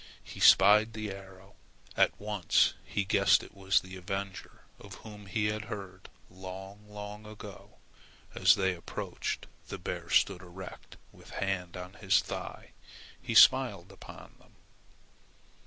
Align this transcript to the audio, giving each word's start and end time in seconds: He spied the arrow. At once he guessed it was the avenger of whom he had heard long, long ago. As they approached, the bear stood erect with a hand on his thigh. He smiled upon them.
He 0.23 0.39
spied 0.39 0.93
the 0.93 1.11
arrow. 1.11 1.53
At 1.95 2.19
once 2.19 2.73
he 2.83 3.05
guessed 3.05 3.43
it 3.43 3.53
was 3.53 3.81
the 3.81 3.95
avenger 3.97 4.61
of 4.79 4.95
whom 5.05 5.27
he 5.27 5.45
had 5.45 5.65
heard 5.65 6.09
long, 6.27 6.89
long 6.89 7.27
ago. 7.27 7.77
As 8.33 8.55
they 8.55 8.73
approached, 8.73 9.45
the 9.67 9.77
bear 9.77 10.09
stood 10.09 10.41
erect 10.41 10.97
with 11.11 11.31
a 11.33 11.45
hand 11.45 11.77
on 11.77 11.93
his 11.93 12.19
thigh. 12.19 12.71
He 13.21 13.35
smiled 13.35 13.91
upon 13.91 14.37
them. 14.39 14.55